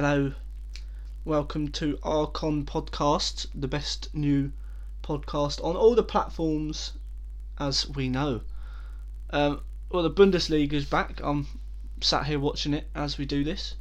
[0.00, 0.32] Hello,
[1.24, 4.52] welcome to Archon Podcast, the best new
[5.02, 6.92] podcast on all the platforms
[7.58, 8.42] as we know.
[9.30, 11.18] Um, well, the Bundesliga is back.
[11.20, 11.48] I'm
[12.00, 13.74] sat here watching it as we do this,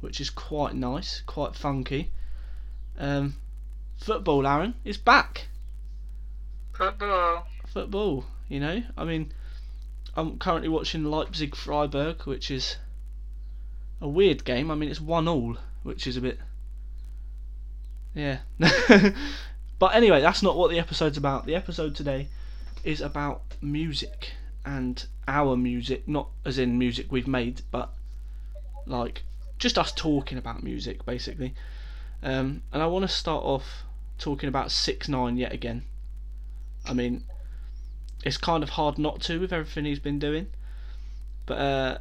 [0.00, 2.12] which is quite nice, quite funky.
[2.96, 3.34] Um,
[3.96, 5.48] football, Aaron, is back.
[6.72, 7.48] Football.
[7.66, 8.84] Football, you know.
[8.96, 9.32] I mean,
[10.14, 12.76] I'm currently watching Leipzig Freiburg, which is
[14.00, 14.70] a weird game.
[14.70, 16.38] I mean, it's one all, which is a bit.
[18.14, 18.38] Yeah.
[19.78, 21.46] but anyway, that's not what the episode's about.
[21.46, 22.28] The episode today
[22.84, 24.32] is about music
[24.64, 27.92] and our music, not as in music we've made, but
[28.86, 29.22] like
[29.58, 31.54] just us talking about music, basically.
[32.22, 33.84] Um, and I want to start off
[34.18, 35.84] talking about Six Nine yet again.
[36.86, 37.24] I mean,
[38.24, 40.48] it's kind of hard not to with everything he's been doing.
[41.46, 41.98] But uh,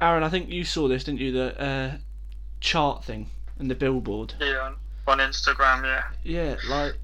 [0.00, 1.32] Aaron, I think you saw this, didn't you?
[1.32, 1.96] The uh,
[2.60, 4.34] chart thing and the billboard.
[4.40, 6.04] Yeah, on, on Instagram, yeah.
[6.22, 6.94] Yeah, like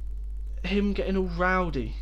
[0.64, 1.96] him getting all rowdy,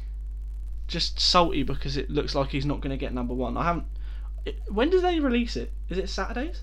[0.87, 3.57] just salty because it looks like he's not going to get number one.
[3.57, 3.87] I haven't.
[4.45, 5.73] It, when do they release it?
[5.89, 6.63] Is it Saturdays?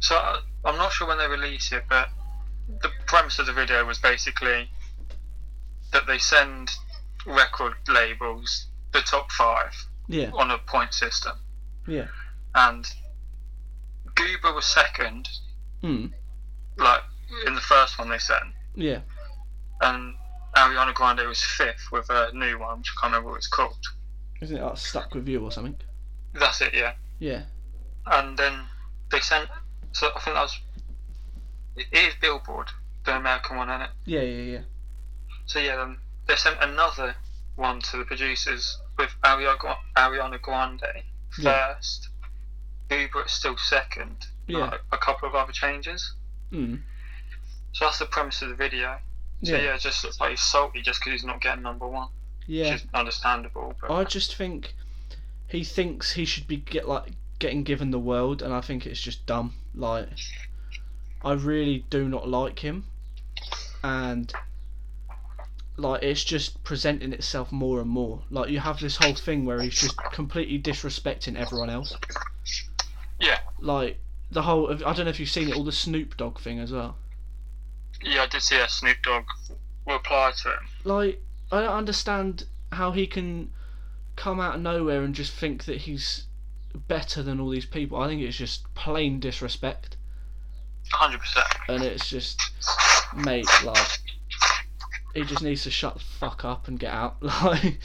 [0.00, 2.08] So uh, I'm not sure when they release it, but
[2.82, 4.68] the premise of the video was basically
[5.92, 6.70] that they send
[7.26, 9.72] record labels the top five
[10.08, 11.32] Yeah, on a point system,
[11.86, 12.06] yeah.
[12.54, 12.86] and
[14.20, 15.28] Gooba was second,
[15.82, 16.06] Hmm.
[16.76, 17.02] like
[17.46, 19.00] in the first one they sent, Yeah.
[19.80, 20.14] and
[20.56, 23.78] Ariana Grande was fifth with a new one, which I can't remember what it's called.
[24.40, 25.78] Isn't it like stuck with you or something?
[26.34, 26.94] That's it, yeah.
[27.18, 27.44] Yeah.
[28.06, 28.66] and then
[29.10, 29.48] they sent.
[29.92, 30.58] So I think that was.
[31.76, 32.68] It is Billboard,
[33.04, 33.90] the American one, isn't it?
[34.06, 34.62] Yeah, yeah, yeah.
[35.46, 37.14] So yeah, then they sent another
[37.56, 40.82] one to the producers with Ariana, Gra- Ariana Grande
[41.42, 42.08] first.
[42.90, 44.26] Gooba still second.
[44.46, 44.74] Yeah.
[44.90, 46.14] a couple of other changes.
[46.50, 46.76] Hmm.
[47.72, 48.98] So that's the premise of the video.
[49.44, 49.62] So Yeah.
[49.62, 52.08] yeah, it just looks like he's salty just because he's not getting number one,
[52.48, 52.72] Yeah.
[52.72, 53.74] which is understandable.
[53.80, 54.74] But I just think
[55.46, 59.00] he thinks he should be get like getting given the world, and I think it's
[59.00, 59.54] just dumb.
[59.72, 60.08] Like,
[61.24, 62.86] I really do not like him,
[63.84, 64.32] and
[65.76, 68.24] like it's just presenting itself more and more.
[68.30, 71.96] Like you have this whole thing where he's just completely disrespecting everyone else.
[73.20, 73.98] Yeah, Like
[74.30, 74.70] the whole.
[74.72, 76.96] I don't know if you've seen it, all the Snoop Dogg thing as well.
[78.02, 79.24] yeah, I did see a Snoop Dogg
[79.86, 80.58] reply to him.
[80.84, 81.20] like
[81.52, 83.50] I don't understand how he can
[84.16, 86.26] come out of nowhere and just think that he's
[86.86, 87.98] better than all these people.
[88.00, 89.96] I think it's just plain disrespect,
[90.92, 91.46] hundred percent.
[91.68, 92.40] and it's just,
[93.16, 93.98] mate, like
[95.14, 97.16] he just needs to shut the fuck up and get out.
[97.42, 97.78] Like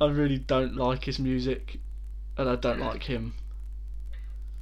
[0.00, 1.78] I really don't like his music,
[2.36, 3.34] and I don't like him.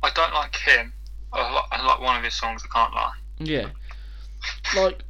[0.02, 0.92] I don't like him.
[1.32, 2.62] I like, I like one of his songs.
[2.64, 3.12] I can't lie.
[3.38, 3.68] Yeah,
[4.76, 5.02] like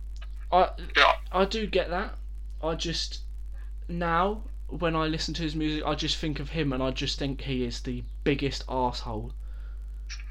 [0.50, 2.16] I Yeah, I do get that.
[2.62, 3.20] I just
[3.88, 7.18] now when I listen to his music, I just think of him, and I just
[7.18, 9.32] think he is the biggest asshole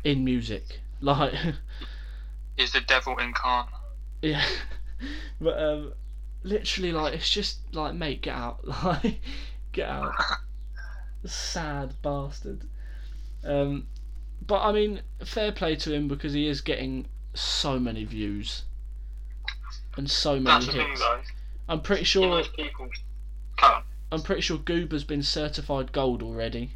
[0.03, 0.79] in music.
[1.03, 1.33] Like,
[2.55, 3.73] he's the devil incarnate.
[4.21, 4.45] yeah,
[5.41, 5.93] but um,
[6.43, 9.19] literally, like it's just like, mate, get out, like,
[9.71, 10.13] get out,
[11.25, 12.65] sad bastard.
[13.43, 13.87] Um,
[14.45, 18.63] but I mean, fair play to him because he is getting so many views
[19.97, 21.03] and so many That's thing, hits.
[21.69, 22.43] I'm pretty sure.
[22.43, 22.89] people.
[24.11, 26.71] I'm pretty sure Gooba's been certified gold already,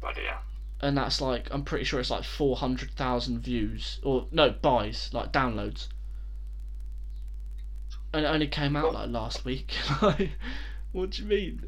[0.00, 0.38] But yeah,
[0.80, 5.08] and that's like I'm pretty sure it's like four hundred thousand views or no buys
[5.14, 5.88] like downloads,
[8.12, 9.72] and it only came out like last week.
[10.92, 11.64] What do you mean?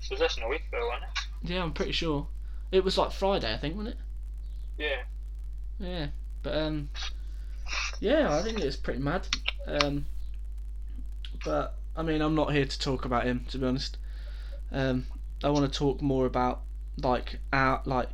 [0.00, 1.04] so less than a week ago, wasn't
[1.44, 1.50] it?
[1.52, 2.26] Yeah, I'm pretty sure
[2.72, 4.00] it was like Friday, I think, wasn't it?
[4.78, 5.02] Yeah.
[5.78, 6.06] Yeah,
[6.42, 6.90] but um,
[8.00, 9.26] yeah, I think it's pretty mad.
[9.66, 10.06] Um,
[11.44, 13.96] but I mean, I'm not here to talk about him, to be honest.
[14.72, 15.06] Um,
[15.42, 16.60] I want to talk more about
[17.02, 18.08] like our like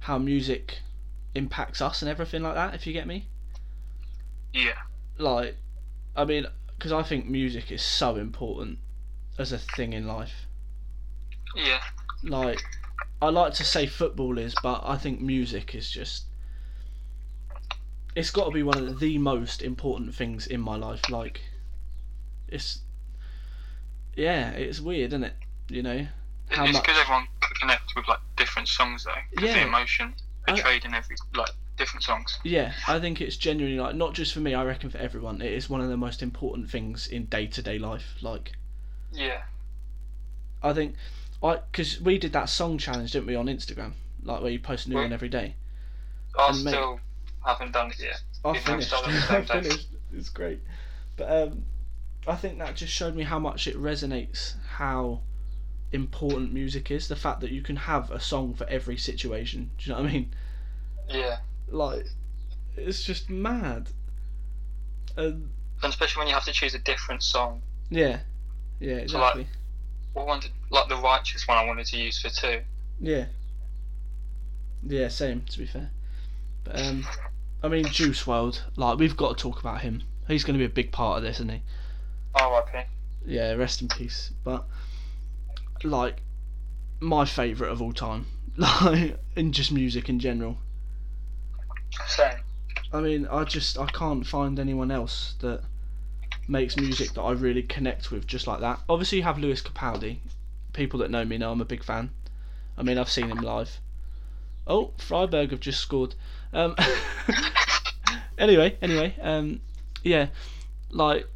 [0.00, 0.78] how music
[1.34, 2.74] impacts us and everything like that.
[2.74, 3.28] If you get me,
[4.52, 4.72] Yeah.
[5.18, 5.56] like,
[6.16, 6.46] I mean,
[6.76, 8.78] because I think music is so important
[9.38, 10.46] as a thing in life.
[11.54, 11.80] Yeah.
[12.22, 12.62] Like,
[13.22, 16.24] I like to say football is, but I think music is just.
[18.16, 21.08] It's got to be one of the most important things in my life.
[21.10, 21.42] Like,
[22.48, 22.80] it's.
[24.16, 25.34] Yeah, it's weird, isn't it?
[25.68, 26.06] You know
[26.50, 26.82] how it's much.
[26.82, 29.12] because everyone can connect with like different songs though.
[29.44, 29.54] Yeah.
[29.54, 30.14] The emotion
[30.48, 32.38] I- portrayed in every like different songs.
[32.42, 34.54] Yeah, I think it's genuinely like not just for me.
[34.54, 37.62] I reckon for everyone, it is one of the most important things in day to
[37.62, 38.16] day life.
[38.20, 38.52] Like,
[39.12, 39.42] Yeah.
[40.62, 40.96] I think,
[41.42, 43.92] I because we did that song challenge, didn't we, on Instagram?
[44.22, 45.04] Like where you post a new Right.
[45.04, 45.54] one every day.
[46.38, 47.00] I And mate- still
[47.44, 48.20] haven't done it yet.
[48.44, 48.88] I Even though we finished.
[48.88, 49.88] started on the I finished.
[50.14, 50.60] It's great,
[51.16, 51.64] but um,
[52.26, 54.54] I think that just showed me how much it resonates.
[54.76, 55.20] How
[55.92, 57.08] important music is.
[57.08, 59.70] The fact that you can have a song for every situation.
[59.78, 60.34] Do you know what I mean?
[61.08, 61.38] Yeah.
[61.68, 62.06] Like,
[62.76, 63.88] it's just mad.
[65.16, 65.50] Um,
[65.82, 67.62] And especially when you have to choose a different song.
[67.88, 68.20] yeah,
[68.80, 69.46] yeah, So, like-
[70.12, 72.60] one did, like the righteous one I wanted to use for two.
[73.00, 73.26] Yeah.
[74.82, 75.90] Yeah, same to be fair.
[76.64, 77.06] But um
[77.62, 80.02] I mean Juice WRLD, like we've got to talk about him.
[80.28, 81.62] He's gonna be a big part of this, isn't he?
[82.34, 82.86] Oh, okay.
[83.26, 84.30] Yeah, rest in peace.
[84.44, 84.64] But
[85.82, 86.22] like
[87.00, 88.26] my favourite of all time.
[88.56, 90.58] Like in just music in general.
[92.08, 92.40] Same.
[92.92, 95.62] I mean, I just I can't find anyone else that
[96.50, 98.80] makes music that I really connect with just like that.
[98.88, 100.18] Obviously you have Lewis Capaldi.
[100.72, 102.10] People that know me know I'm a big fan.
[102.76, 103.80] I mean I've seen him live.
[104.66, 106.14] Oh, Freiburg have just scored.
[106.52, 106.76] Um,
[108.38, 109.60] anyway, anyway, um,
[110.02, 110.28] yeah,
[110.90, 111.26] like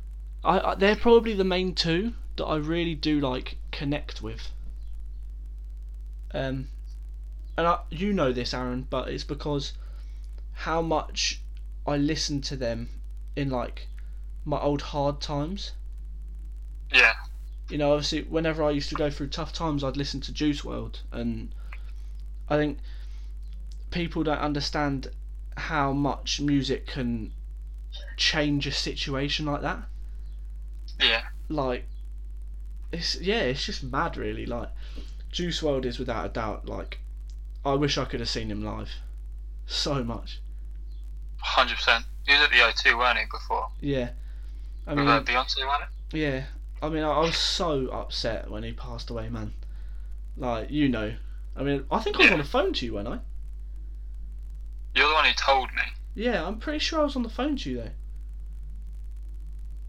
[0.44, 4.50] I, I they're probably the main two that I really do like connect with.
[6.32, 6.68] Um,
[7.56, 9.72] and I, you know this, Aaron, but it's because
[10.52, 11.40] how much
[11.86, 12.88] I listen to them
[13.36, 13.88] in like
[14.44, 15.72] my old hard times.
[16.92, 17.14] Yeah.
[17.68, 20.62] You know, obviously, whenever I used to go through tough times, I'd listen to Juice
[20.62, 21.54] WRLD, and
[22.48, 22.78] I think
[23.90, 25.08] people don't understand
[25.56, 27.32] how much music can
[28.16, 29.82] change a situation like that.
[31.00, 31.22] Yeah.
[31.48, 31.86] Like,
[32.92, 34.44] it's yeah, it's just mad, really.
[34.44, 34.68] Like,
[35.32, 36.98] Juice WRLD is without a doubt like,
[37.64, 38.90] I wish I could have seen him live,
[39.66, 40.40] so much.
[41.38, 42.04] Hundred percent.
[42.26, 43.68] He was at the O2, weren't he, before?
[43.80, 44.10] Yeah,
[44.86, 45.56] I mean, Beyonce?
[46.12, 46.44] Yeah,
[46.82, 49.54] I mean, I, I was so upset when he passed away, man.
[50.36, 51.14] Like, you know,
[51.56, 53.18] I mean, I think I was on the phone to you, weren't I?
[54.94, 55.82] You're the one who told me.
[56.14, 57.90] Yeah, I'm pretty sure I was on the phone to you though.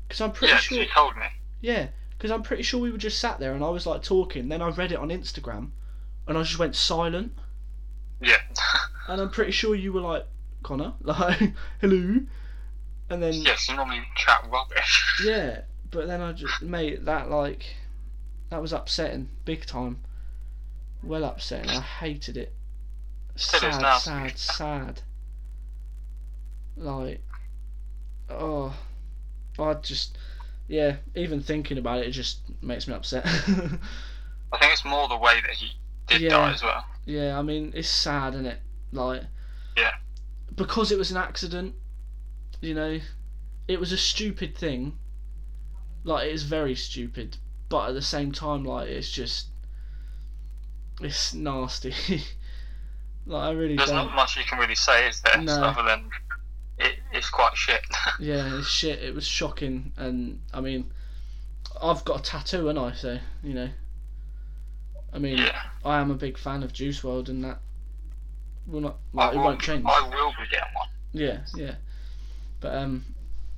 [0.07, 0.77] Because I'm pretty yeah, sure.
[0.79, 1.25] you told me.
[1.61, 4.49] Yeah, because I'm pretty sure we were just sat there and I was like talking.
[4.49, 5.71] Then I read it on Instagram,
[6.27, 7.33] and I just went silent.
[8.21, 8.37] Yeah.
[9.07, 10.25] And I'm pretty sure you were like,
[10.63, 12.21] Connor, like, hello.
[13.09, 15.21] And then yes, you normally chat rubbish.
[15.23, 15.61] Yeah,
[15.91, 17.65] but then I just mate that like
[18.49, 19.99] that was upsetting big time.
[21.03, 21.69] Well upsetting.
[21.69, 22.53] I hated it.
[23.35, 25.01] Still sad, sad, sad.
[26.77, 27.21] Like,
[28.29, 28.75] oh,
[29.59, 30.17] I just
[30.67, 30.97] yeah.
[31.15, 33.25] Even thinking about it, it just makes me upset.
[34.51, 35.71] I think it's more the way that he
[36.07, 36.29] did Yeah.
[36.29, 36.83] die as well.
[37.05, 38.59] yeah, I mean it's sad, isn't it?
[38.91, 39.23] Like,
[39.77, 39.93] Yeah.
[40.55, 41.75] because it was an accident.
[42.65, 42.99] You know,
[43.67, 44.97] it was a stupid thing.
[46.03, 47.37] Like it is very stupid,
[47.69, 49.47] but at the same time, like it's just
[50.99, 51.93] it's nasty.
[53.27, 54.07] like I really There's don't.
[54.07, 55.41] not much you can really say, is there?
[55.41, 55.63] No.
[55.63, 56.09] Other than
[56.79, 57.81] it, it's quite shit.
[58.19, 59.03] Yeah, it's shit.
[59.03, 60.91] It was shocking, and I mean,
[61.81, 63.69] I've got a tattoo, and I so you know.
[65.13, 65.61] I mean, yeah.
[65.83, 67.59] I am a big fan of Juice WRLD, and that
[68.67, 69.85] will not like it will, won't change.
[69.87, 70.89] I will be getting one.
[71.13, 71.75] Yeah, yeah.
[72.65, 73.05] But um,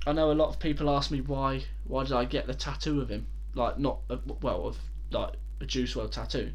[0.06, 3.00] I know a lot of people ask me why why did I get the tattoo
[3.00, 3.26] of him?
[3.54, 4.76] Like not a, well of
[5.10, 6.52] like a Juice WRLD tattoo.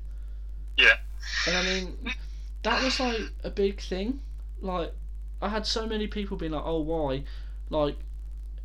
[0.78, 0.98] Yeah.
[1.48, 1.98] And I mean,
[2.62, 4.20] that was like a big thing.
[4.62, 4.94] Like
[5.42, 7.24] I had so many people being like, "Oh, why?"
[7.72, 7.96] Like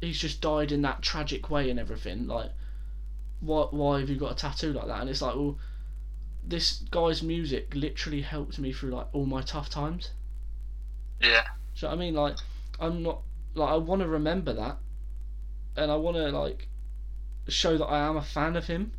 [0.02, 2.26] he's just died in that tragic way and everything.
[2.26, 2.50] Like,
[3.40, 5.00] why why have you got a tattoo like that?
[5.00, 5.57] And it's like, well,
[6.47, 10.11] this guy's music literally helped me through like all my tough times.
[11.23, 11.45] Yeah.
[11.75, 12.14] Do you know what I mean?
[12.14, 12.37] Like,
[12.80, 13.23] I'm not
[13.55, 14.78] like I want to remember that,
[15.76, 16.69] and I want to like
[17.49, 18.93] show that I am a fan of him,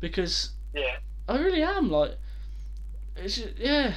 [0.00, 0.96] because Yeah.
[1.28, 1.90] I really am.
[1.90, 2.18] Like,
[3.16, 3.94] it's just, yeah,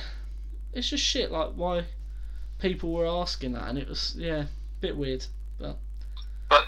[0.73, 1.31] it's just shit.
[1.31, 1.85] Like why
[2.59, 4.47] people were asking that, and it was yeah, a
[4.81, 5.25] bit weird.
[5.59, 5.77] But
[6.49, 6.65] but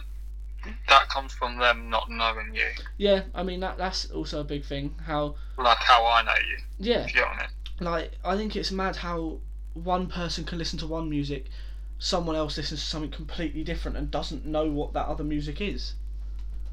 [0.90, 2.68] that comes from them not knowing you.
[2.98, 4.96] Yeah, I mean that that's also a big thing.
[5.06, 7.50] How Like how I know you, yeah, you get on it.
[7.80, 9.40] like I think it's mad how
[9.74, 11.50] one person can listen to one music,
[12.00, 15.94] someone else listens to something completely different and doesn't know what that other music is.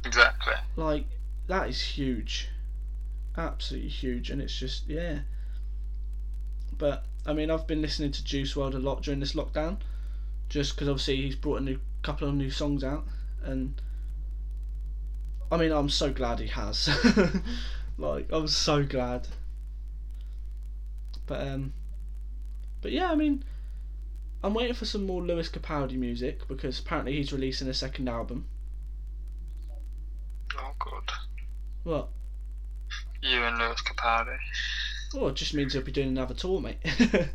[0.04, 0.54] Exactly.
[0.76, 1.06] Like
[1.46, 2.48] that is huge,
[3.36, 5.20] absolutely huge, and it's just yeah.
[6.76, 9.78] But I mean, I've been listening to Juice WRLD a lot during this lockdown,
[10.48, 13.06] just because obviously he's brought a new couple of new songs out,
[13.42, 13.80] and
[15.50, 16.90] I mean, I'm so glad he has.
[17.98, 19.28] like, I'm so glad.
[21.26, 21.72] But um,
[22.82, 23.44] but yeah, I mean,
[24.44, 28.44] I'm waiting for some more Lewis Capaldi music because apparently he's releasing a second album.
[30.58, 31.10] Oh god.
[31.84, 32.08] What?
[33.22, 34.36] You and Lewis Capaldi.
[35.14, 36.76] Oh, it just means he'll be doing another tour, mate.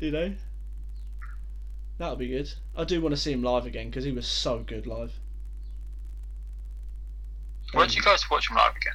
[0.00, 0.34] you know?
[1.98, 2.52] That'll be good.
[2.76, 5.12] I do want to see him live again because he was so good live.
[7.74, 8.94] Where'd um, you guys watch him live again?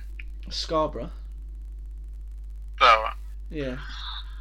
[0.49, 1.11] Scarborough.
[2.81, 3.15] Oh, right.
[3.49, 3.77] Yeah.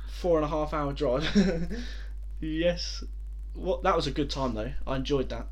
[0.08, 1.24] Four and a half hour drive.
[2.40, 3.04] yes.
[3.54, 3.82] What?
[3.82, 4.72] That was a good time though.
[4.86, 5.46] I enjoyed that.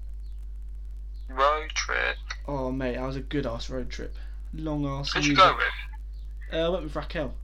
[1.28, 2.16] road trip.
[2.47, 4.14] Oh mate, that was a good ass road trip.
[4.55, 5.12] Long ass.
[5.12, 5.45] Who'd you music.
[5.45, 6.55] go with?
[6.55, 7.35] Uh, I went with Raquel.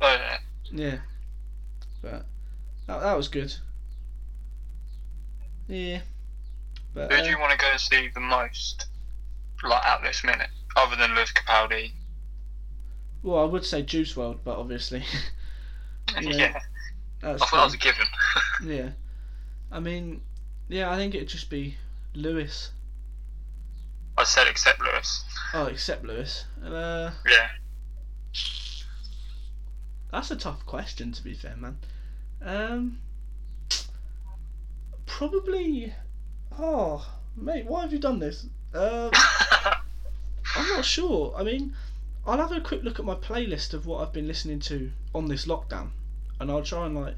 [0.00, 0.38] Oh, yeah.
[0.70, 0.98] Yeah.
[2.02, 2.26] But
[2.86, 3.54] that, that was good.
[5.66, 6.00] Yeah.
[6.92, 8.86] But Who do uh, you want to go and see the most,
[9.62, 11.92] like at this minute, other than Lewis Capaldi?
[13.22, 15.02] well, I would say Juice WRLD, but obviously
[16.20, 16.60] You know, yeah,
[17.24, 18.06] that's I thought that was a given.
[18.64, 18.90] yeah.
[19.72, 20.20] I mean,
[20.68, 21.76] yeah, I think it'd just be
[22.14, 22.70] Lewis.
[24.16, 25.24] I said except Lewis.
[25.52, 26.44] Oh, except Lewis.
[26.64, 27.48] Uh, Yeah.
[30.12, 31.78] that's a tough question, to be fair, man.
[32.42, 32.98] Um,
[35.06, 35.94] probably.
[36.58, 37.04] Oh,
[37.36, 38.46] mate, why have you done this?
[38.72, 39.10] Um,
[40.56, 41.34] I'm not sure.
[41.36, 41.74] I mean,
[42.26, 45.26] I'll have a quick look at my playlist of what I've been listening to on
[45.26, 45.90] this lockdown,
[46.44, 47.14] and I'll try and like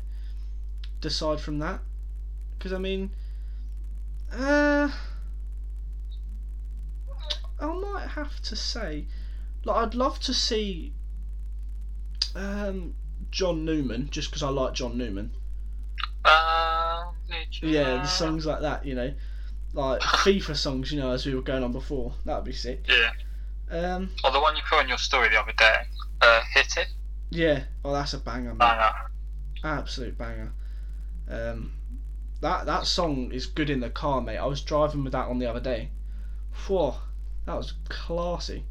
[1.00, 1.80] decide from that.
[2.56, 3.11] Because I mean,
[4.33, 4.88] uh,
[7.61, 9.06] I might have to say,
[9.64, 10.92] like, I'd love to see
[12.37, 12.95] um,
[13.33, 15.33] John Newman, just because I like John Newman.
[16.25, 17.11] Uh,
[17.62, 19.12] Yeah, the songs like that, you know,
[19.73, 22.14] like FIFA songs, you know, as we were going on before.
[22.26, 22.87] That would be sick.
[22.88, 23.11] Yeah.
[23.71, 25.75] Um, Or the one you put on your story the other day.
[26.21, 26.88] Uh, hit it.
[27.30, 28.59] yeah, oh, that's a banger, man.
[28.59, 28.92] Banger.
[29.67, 30.53] Absolute banger.
[31.29, 31.73] Um,
[32.41, 34.39] that that song is good in the car, mate.
[34.39, 35.91] I was driving with that on the other day.
[36.69, 36.97] Whoa,
[37.45, 38.65] that was classy.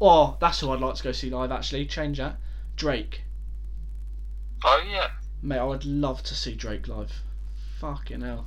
[0.00, 1.50] Oh, that's who I'd like to go see live.
[1.52, 2.38] Actually, change that.
[2.76, 3.22] Drake,
[4.64, 5.10] Oh yeah.
[5.42, 5.58] mate.
[5.58, 7.22] I would love to see Drake live.
[7.78, 8.46] Fucking hell.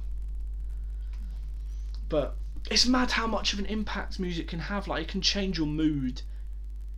[2.09, 2.35] But
[2.71, 4.87] it's mad how much of an impact music can have.
[4.87, 6.21] Like it can change your mood,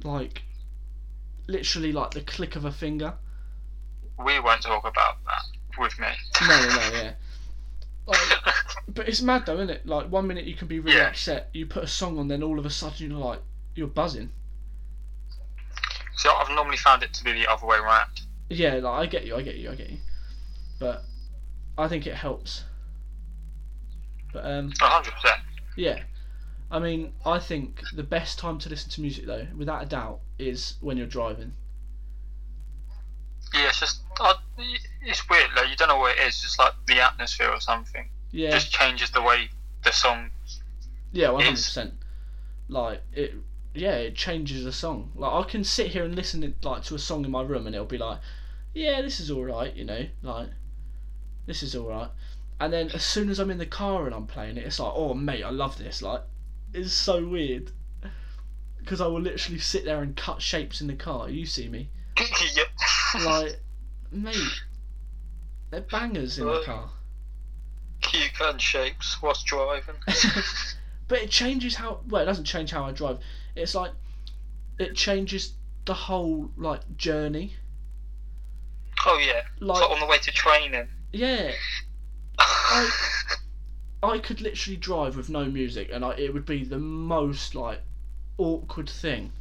[0.03, 0.43] like
[1.47, 3.15] literally like the click of a finger.
[4.23, 6.07] We won't talk about that with me.
[6.41, 7.11] No, no, no, yeah.
[8.07, 8.19] Like,
[8.87, 9.87] But it's mad though, isn't it?
[9.87, 11.07] Like one minute you can be really Yeah.
[11.07, 13.41] upset, you put a song on, then all of a sudden you're like
[13.73, 14.29] you're buzzing.
[16.15, 18.21] so I've normally found it to be the other way around.
[18.49, 19.97] Yeah, like I get you, I get you, I get you.
[20.79, 21.03] But
[21.79, 22.63] I think it helps.
[24.31, 25.39] But um, A hundred percent.
[25.75, 26.03] yeah,
[26.69, 30.19] I mean, I think the best time to listen to music though, without a doubt,
[30.37, 31.53] is when you're driving.
[33.53, 34.33] Yeah, it's just uh,
[35.01, 35.49] it's weird.
[35.55, 36.41] Like you don't know what it is.
[36.41, 38.09] Just like the atmosphere or something.
[38.31, 39.49] Yeah, Just changes the way
[39.83, 40.29] the song.
[41.11, 41.93] yeah, one hundred percent.
[42.67, 43.33] Like it,
[43.73, 45.11] yeah, it changes the song.
[45.15, 47.67] Like I can sit here and listen it, like to a song in my room,
[47.67, 48.19] and it'll be like,
[48.73, 50.49] yeah, this is all right, you know, like
[51.45, 52.09] this is all right.
[52.59, 54.93] And then as soon as I'm in the car and I'm playing it, it's like,
[54.95, 56.01] oh mate, I love this.
[56.01, 56.21] Like,
[56.73, 57.71] it's so weird.
[58.79, 61.29] Because I will literally sit there and cut shapes in the car.
[61.29, 61.89] You see me,
[62.55, 62.67] yep.
[63.25, 63.59] like,
[64.11, 64.61] mate,
[65.71, 66.89] they're bangers in the uh, car.
[68.01, 69.95] Cue gun shapes whilst driving.
[71.07, 73.19] but it changes how well it doesn't change how I drive.
[73.55, 73.91] It's like
[74.79, 75.53] it changes
[75.85, 77.55] the whole like journey.
[79.05, 79.41] Oh yeah.
[79.59, 80.87] Like so on the way to training.
[81.11, 81.51] yeah,
[82.39, 82.89] I
[84.03, 87.81] I could literally drive with no music and I, it would be the most like
[88.37, 89.31] awkward thing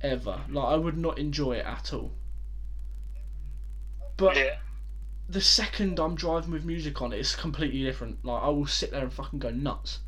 [0.00, 0.40] ever.
[0.48, 2.12] Like I would not enjoy it at all.
[4.16, 4.56] But yeah.
[5.28, 8.24] the second I'm driving with music on, it's completely different.
[8.24, 10.00] Like I will sit there and fucking go nuts.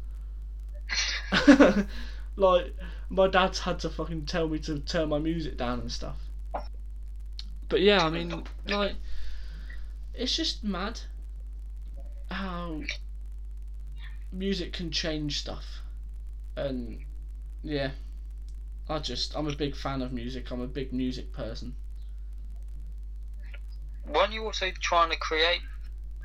[2.37, 2.75] like
[3.09, 6.17] my dad's had to fucking tell me to turn my music down and stuff.
[7.69, 8.95] But yeah, I mean, like,
[10.15, 11.01] it's just mad
[12.31, 12.83] how
[14.33, 15.65] music can change stuff,
[16.57, 17.01] and
[17.63, 17.91] yeah,
[18.89, 20.51] I just I'm a big fan of music.
[20.51, 21.75] I'm a big music person.
[24.07, 25.61] Weren't you also trying to create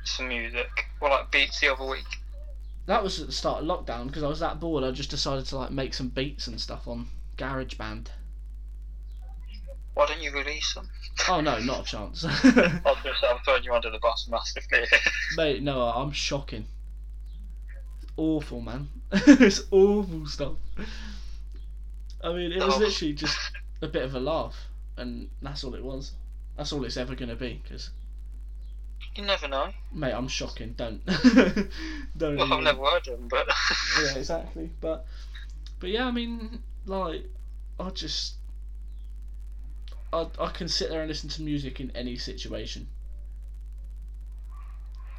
[0.04, 0.68] some music
[1.00, 2.04] or like beats the other week?
[2.86, 4.84] That was at the start of lockdown because I was that bored.
[4.84, 7.06] I just decided to like make some beats and stuff on
[7.36, 8.08] GarageBand.
[9.94, 10.88] Why don't you release them?
[11.28, 12.24] Oh no, not a chance.
[12.24, 12.40] I was
[13.02, 14.84] gonna say I'm throwing you under the bus massively.
[15.36, 16.66] Mate, no, I'm shocking.
[18.02, 18.88] It's awful, man.
[19.12, 20.54] it's awful stuff.
[22.22, 22.78] I mean, it was Oh.
[22.78, 23.38] literally just
[23.82, 24.56] a bit of a laugh,
[24.96, 26.12] and that's all it was.
[26.60, 27.58] That's all it's ever gonna be.
[27.62, 27.88] Because,
[29.16, 29.72] you never know.
[29.94, 30.74] mate, I'm shocking.
[30.76, 31.02] Don't,
[32.18, 32.36] don't.
[32.36, 33.48] Well, I've never heard them, but
[34.02, 34.68] yeah, exactly.
[34.78, 35.06] But,
[35.78, 37.24] but yeah, I mean, like,
[37.78, 38.34] I just,
[40.12, 42.86] I, I can sit there and listen to music in any situation.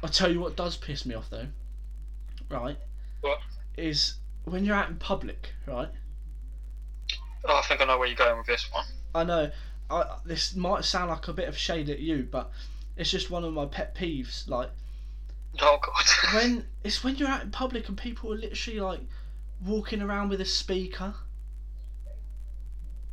[0.04, 1.48] I tell you what does piss me off though.
[2.50, 2.78] Right.
[3.20, 3.40] What?
[3.76, 5.88] Is when you're out in public, right?
[7.44, 8.84] Oh, I think I know where you're going with this one.
[9.12, 9.50] I know.
[9.92, 12.50] I, this might sound like a bit of shade at you, but
[12.96, 14.48] it's just one of my pet peeves.
[14.48, 14.70] Like
[15.60, 16.34] Oh god.
[16.34, 19.00] when it's when you're out in public and people are literally like
[19.64, 21.14] walking around with a speaker.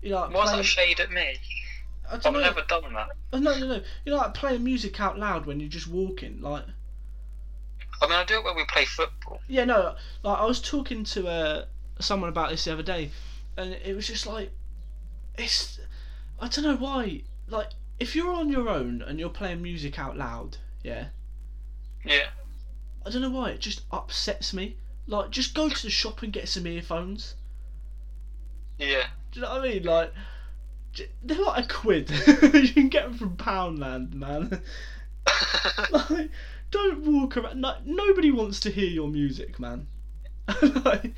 [0.02, 1.38] You know, like Why's playing, that shade at me?
[2.10, 2.40] I I've don't know.
[2.40, 3.10] never done that.
[3.34, 3.82] Oh, No, no, no.
[4.06, 6.42] You know, like playing music out loud when you're just walking.
[6.42, 6.64] Like,
[8.02, 9.42] I mean, I do it when we play football.
[9.48, 9.96] yeah, no.
[10.24, 11.66] Like, I was talking to uh,
[12.00, 13.12] someone about this the other day,
[13.58, 14.52] and it was just like,
[15.38, 15.80] it's.
[16.42, 17.24] I don't know why.
[17.48, 17.70] Like,
[18.00, 21.08] if you're on your own and you're playing music out loud, yeah.
[22.06, 22.28] Yeah.
[23.06, 23.52] I don't know why.
[23.52, 24.78] It just upsets me.
[25.08, 27.36] Like, just go to the shop and get some earphones.
[28.78, 29.08] Yeah.
[29.32, 29.84] Do you know what I mean?
[29.84, 30.14] Like,
[31.24, 32.10] they're like a quid.
[32.54, 34.62] you can get them from Poundland, man.
[35.92, 36.30] like,
[36.72, 37.62] don't walk around.
[37.62, 39.88] No, nobody wants to hear your music, man.
[40.86, 41.14] like,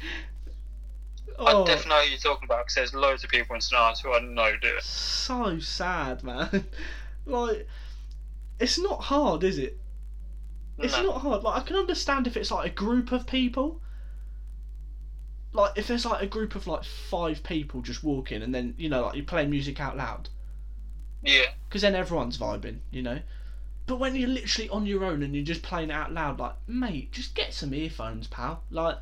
[1.40, 4.02] I oh, definitely know who you're talking about because there's loads of people in Sonata
[4.04, 4.84] who I know do it.
[4.84, 6.66] so sad, man.
[7.26, 7.68] like,
[8.60, 9.80] it's not hard, is it?
[10.78, 11.04] It's No.
[11.04, 11.44] not hard.
[11.44, 13.82] Like, I can understand if it's like a group of people.
[15.54, 18.88] Like, if there's like a group of like five people just walking, and then you
[18.90, 20.30] know, like you're playing music out loud.
[21.24, 21.52] Yeah.
[21.70, 23.20] because then everyone's vibing, you know.
[23.86, 26.56] But when you're literally on your own and you're just playing it out loud, like,
[26.68, 28.64] mate, just get some earphones, pal.
[28.72, 28.98] Like,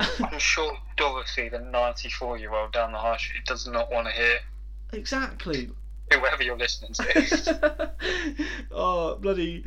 [0.00, 4.12] I'm sure Dorothy, the 94 year old down the high street, does not want to
[4.12, 4.38] hear
[4.92, 5.70] exactly.
[6.12, 7.92] whoever you're listening to.
[8.70, 9.64] oh, bloody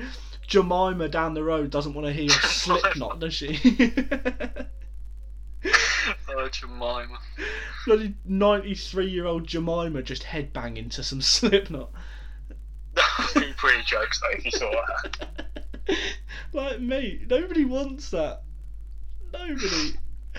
[0.47, 3.59] Jemima down the road doesn't want to hear your Slipknot, does she?
[6.29, 7.19] oh, Jemima.
[7.85, 11.91] bloody 93 year old Jemima just headbanging to some Slipknot.
[12.93, 15.33] That would be pretty jokes though if you saw that.
[16.53, 18.43] like, mate, nobody wants that.
[19.33, 19.93] Nobody.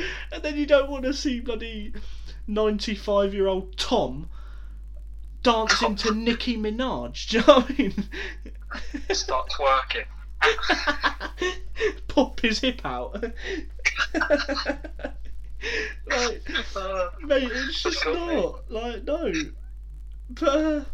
[0.32, 1.92] And then you don't want to see bloody
[2.46, 4.28] 95 year old Tom
[5.42, 7.28] dancing to Nicki Minaj.
[7.30, 8.08] Do you know what I mean?
[9.14, 10.06] Start twerking.
[12.08, 13.22] Pop his hip out.
[13.22, 13.32] like,
[17.22, 18.70] mate, it's just not.
[18.70, 19.32] Like, no.
[20.30, 20.84] But, uh,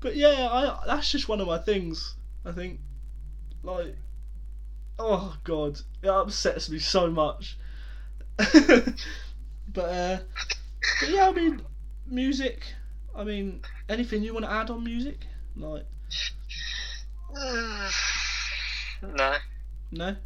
[0.00, 2.16] but yeah, I that's just one of my things.
[2.44, 2.80] I think,
[3.62, 3.96] like,
[4.98, 7.58] oh god, it upsets me so much.
[9.72, 10.18] but, uh,
[11.00, 11.62] but yeah, I mean,
[12.06, 12.62] music.
[13.14, 15.20] I mean, anything you want to add on music?
[15.56, 15.86] Like,
[17.34, 17.88] no.
[19.90, 20.16] no.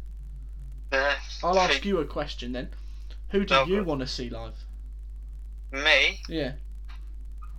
[0.91, 1.13] No.
[1.43, 2.69] I'll ask Think- you a question then.
[3.29, 4.57] Who do No, you want to see live?
[5.71, 6.53] Me, Yeah.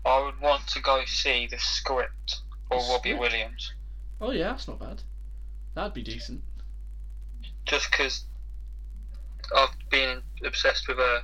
[0.04, 3.20] I would want to go see the script or The Robbie Script?
[3.20, 3.72] Williams.
[4.20, 5.02] Oh yeah, that's not bad.
[5.74, 6.42] That'd be decent.
[7.64, 8.24] Just because
[9.56, 11.20] I've been obsessed with uh,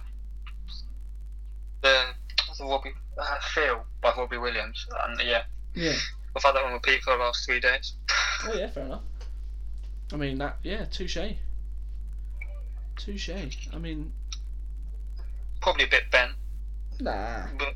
[1.83, 2.02] the,
[2.59, 4.87] the Robbie uh, Feel by Robbie Williams.
[5.04, 5.42] And yeah,
[5.74, 5.94] Yeah.
[6.37, 7.94] I've had that on repeat for the last three days.
[8.46, 9.02] Oh yeah, fair enough.
[10.12, 10.59] I mean that.
[10.62, 11.18] Yeah, touche.
[12.96, 13.31] Touche.
[13.72, 14.12] I mean,
[15.61, 16.33] Probably a bit bent,
[17.00, 17.74] nah, but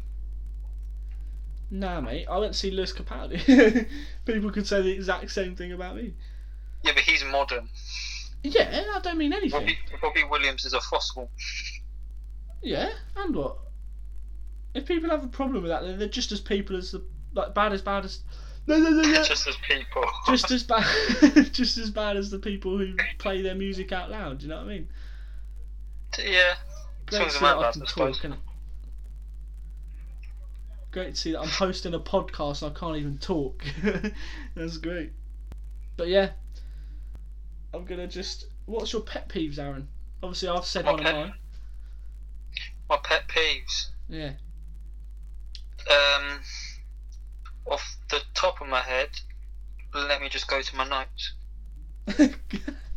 [1.68, 2.26] nah, mate.
[2.30, 3.88] I went to see Lewis Capaldi.
[4.24, 6.14] People could say the exact same thing about me.
[6.84, 7.68] yeah, but he's modern.
[8.44, 9.60] Yeah, I don't mean anything.
[9.60, 11.30] Robbie, Robbie Williams is a fossil.
[12.62, 13.58] Yeah, and what?
[14.74, 17.54] If people have a problem with that, then they're just as people as the like
[17.54, 18.20] bad as bad as.
[18.66, 19.24] No, no, no, no.
[19.24, 20.04] Just as people.
[20.26, 20.84] just as bad,
[21.52, 24.38] just as bad as the people who play their music out loud.
[24.38, 24.88] Do you know what I mean?
[26.18, 26.54] yeah.
[27.06, 28.38] Great to Swings see that I can talk.
[30.92, 33.64] Great to see that I'm hosting a podcast and I can't even talk.
[34.54, 35.12] That's great.
[35.96, 36.30] But yeah,
[37.74, 38.46] I'm gonna just.
[38.66, 39.88] What's your pet peeves, Aaron?
[40.22, 41.34] Obviously, I've said My one pet- of mine.
[42.88, 43.88] My pet peeves.
[44.08, 44.32] Yeah.
[45.90, 46.40] Um,
[47.66, 49.08] off the top of my head,
[49.94, 51.32] let me just go to my notes.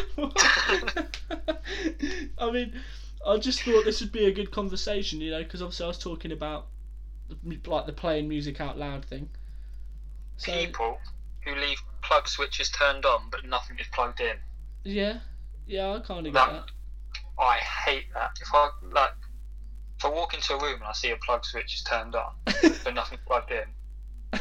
[2.37, 2.79] I mean,
[3.25, 5.97] I just thought this would be a good conversation, you know, because obviously I was
[5.97, 6.67] talking about
[7.29, 9.29] the, like the playing music out loud thing.
[10.37, 10.99] So People
[11.41, 14.37] who leave plug switches turned on but nothing is plugged in.
[14.89, 15.19] Yeah,
[15.67, 16.65] yeah, I kind of get That-.
[17.39, 18.31] I hate that.
[18.41, 19.11] If I like,
[19.97, 22.31] if I walk into a room and I see a plug switch is turned on
[22.83, 23.63] but nothing's plugged in,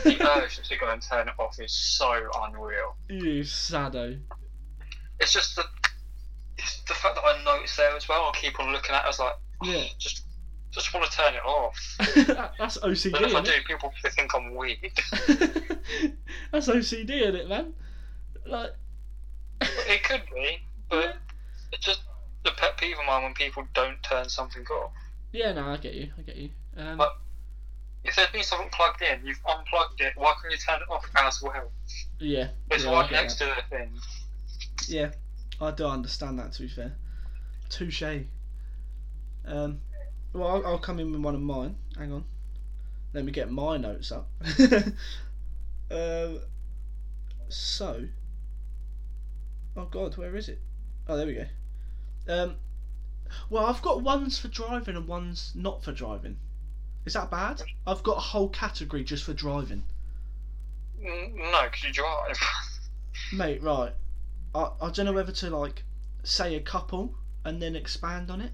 [0.04, 2.96] the urge to go and turn it off is so unreal.
[3.08, 4.18] you sado.
[5.20, 5.64] It's just the,
[6.58, 8.30] it's the fact that I notice there as well.
[8.32, 9.04] I keep on looking at it.
[9.04, 9.32] I was like,
[9.64, 9.84] oh, Yeah.
[9.98, 10.24] just,
[10.70, 11.96] just want to turn it off.
[12.58, 13.12] That's OCD.
[13.12, 14.78] But if I do, people think I'm weird.
[16.52, 17.72] That's OCD in it, man.
[18.46, 18.72] Like,
[19.88, 21.16] it could be, but
[21.72, 22.00] it's just
[22.44, 24.92] the pet peeve of mine when people don't turn something off.
[25.32, 26.10] Yeah, no, I get you.
[26.18, 26.50] I get you.
[26.76, 27.18] Um, But-
[28.04, 30.12] If there's been something plugged in, you've unplugged it.
[30.16, 31.70] Why can't you turn it off as well?
[32.20, 33.98] yeah, It's yeah, right next to the thing.
[34.86, 35.10] Yeah,
[35.60, 36.52] I do understand that.
[36.52, 36.94] To be fair,
[37.68, 38.02] touche.
[39.44, 39.80] Um,
[40.32, 41.74] well, I'll, I'll come in with one of mine.
[41.98, 42.24] Hang on,
[43.12, 44.28] let me get my notes up.
[45.90, 46.40] um,
[47.48, 48.04] so,
[49.76, 50.60] oh God, where is it?
[51.06, 51.46] Oh, there we go.
[52.28, 52.56] Um,
[53.50, 56.36] well, I've got ones for driving and ones not for driving.
[57.04, 57.62] Is that bad?
[57.86, 59.84] I've got a whole category just for driving.
[61.00, 62.38] No, because you drive.
[63.32, 63.92] Mate, right.
[64.54, 65.84] I, I don't know whether to like
[66.22, 68.52] say a couple and then expand on it.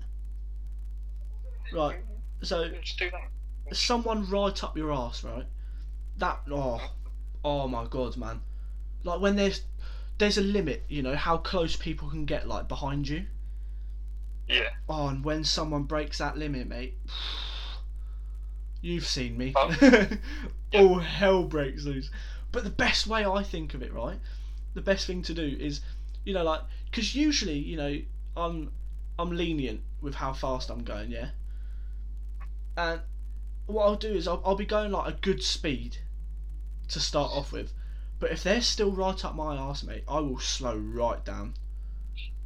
[1.73, 1.99] Right.
[2.43, 3.77] So Just do that.
[3.77, 5.47] someone right up your ass, right?
[6.19, 6.81] That oh
[7.45, 8.41] oh my god, man.
[9.03, 9.63] Like when there's
[10.19, 13.27] there's a limit, you know, how close people can get like behind you.
[14.49, 14.71] Yeah.
[14.89, 16.95] Oh, and when someone breaks that limit, mate,
[18.81, 19.53] you've seen me.
[19.57, 20.09] Oh.
[20.75, 22.11] All hell breaks loose.
[22.53, 24.19] But the best way I think of it, right?
[24.75, 25.81] The best thing to do is,
[26.25, 27.99] you know, like, because usually, you know,
[28.37, 28.73] I'm
[29.19, 31.31] I'm lenient with how fast I'm going, yeah.
[32.77, 33.01] And
[33.67, 35.99] what I'll do is I'll, I'll be going like a good speed
[36.89, 37.73] to start off with.
[38.19, 41.55] But if they're still right up my arse, mate, I will slow right down.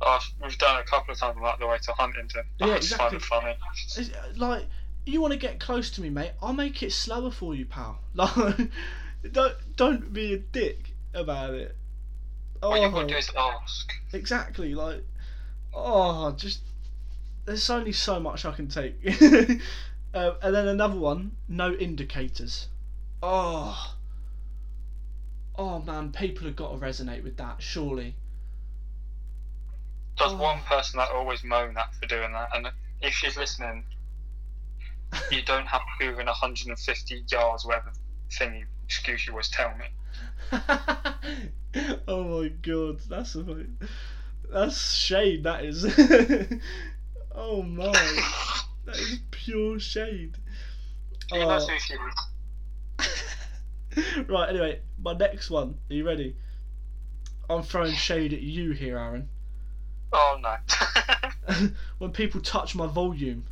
[0.00, 2.44] Oh, we've done it a couple of times like the way to Huntington.
[2.59, 3.18] Yeah, find exactly.
[3.18, 3.57] funny.
[3.98, 4.02] Uh,
[4.37, 4.66] like
[5.07, 6.33] you want to get close to me, mate.
[6.42, 8.00] I'll make it slower for you, pal.
[8.14, 8.70] Like,
[9.33, 11.76] don't don't be a dick about it.
[12.61, 13.92] What you Oh, to do is ask.
[14.12, 14.74] exactly.
[14.74, 15.04] Like,
[15.74, 16.61] oh, just
[17.46, 18.94] there's only so much I can take.
[20.14, 22.68] um, and then another one, no indicators.
[23.22, 23.96] Oh,
[25.59, 27.57] oh man, people have got to resonate with that.
[27.61, 28.14] Surely.
[30.18, 30.37] There's Oh.
[30.37, 32.68] one person that I always moan at for doing that, and
[33.03, 33.85] if she's listening,
[35.31, 37.92] you don't have to be within 150 yards, whatever
[38.31, 39.87] thingy excuse you was tell me.
[42.09, 43.66] oh my god, that's a
[44.51, 45.44] that's shade.
[45.44, 45.85] That is.
[47.35, 47.92] oh my,
[48.87, 50.37] that is pure shade.
[51.31, 51.73] He knows Oh.
[51.73, 52.14] who she is.
[54.29, 54.48] right.
[54.48, 55.77] Anyway, my next one.
[55.90, 56.37] Are you ready?
[57.51, 59.29] I'm throwing shade at you here, Aaron.
[60.12, 60.57] Oh no.
[61.98, 63.44] when people touch my volume.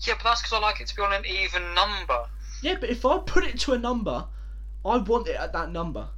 [0.00, 2.24] yeah, but that's because I like it to be on an even number.
[2.62, 4.24] Yeah, but if I put it to a number,
[4.84, 6.08] I want it at that number.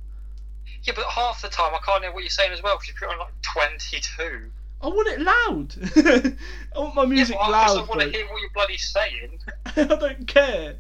[0.83, 2.95] Yeah, but half the time I can't hear what you're saying as well because you
[2.95, 4.51] put it on like 22.
[4.83, 6.37] I want it loud.
[6.77, 9.39] I want my music yeah, I loud, just want to hear what you're bloody saying.
[9.77, 10.77] I don't care.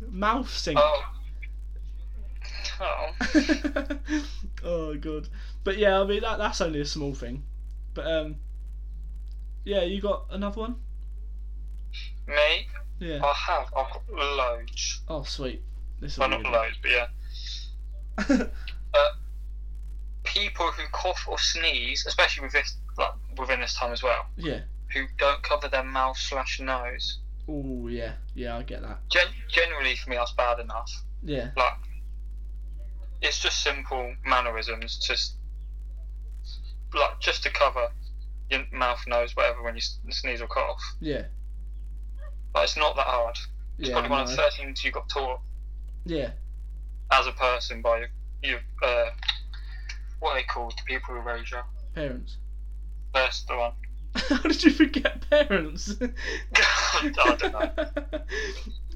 [0.00, 0.78] Mouth sync.
[0.80, 1.04] Oh.
[2.80, 3.10] Oh.
[4.64, 5.28] oh god.
[5.64, 7.42] But yeah, I mean that that's only a small thing.
[7.94, 8.36] But um
[9.64, 10.76] yeah, you got another one?
[12.26, 12.66] Me?
[13.00, 13.20] Yeah.
[13.24, 13.66] I have.
[13.76, 15.00] I've got loads.
[15.08, 15.62] Oh sweet.
[16.00, 17.06] This is Well, not loads, but yeah.
[20.24, 24.60] People who cough or sneeze, especially with this, like, within this time as well, yeah.
[24.92, 27.18] who don't cover their mouth slash nose.
[27.48, 28.12] Oh yeah.
[28.34, 29.08] Yeah, I get that.
[29.08, 30.90] Gen- generally, for me, that's bad enough.
[31.22, 31.50] Yeah.
[31.56, 31.72] Like,
[33.22, 35.34] it's just simple mannerisms, just
[36.94, 37.88] like just to cover
[38.50, 39.80] your mouth, nose, whatever when you
[40.10, 40.80] sneeze or cough.
[41.00, 41.24] Yeah.
[42.52, 43.36] But it's not that hard.
[43.78, 43.94] It's Yeah.
[43.94, 45.40] probably one of the first things you got taught
[46.04, 46.30] Yeah.
[47.10, 48.08] as a person by your,
[48.42, 49.10] your uh,
[50.20, 50.72] what are they called?
[50.76, 51.58] The people who raise you.
[51.94, 52.36] Parents.
[53.14, 53.72] That's the one.
[54.14, 55.94] How did you forget parents?
[56.56, 57.70] I don't know.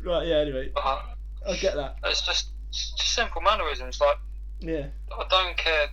[0.05, 0.70] right, yeah, anyway.
[0.77, 1.03] Uh,
[1.48, 1.96] I get that.
[2.05, 4.01] it's just, it's just simple mannerisms.
[4.01, 4.18] Like
[4.61, 4.87] Yeah.
[5.16, 5.88] I don't care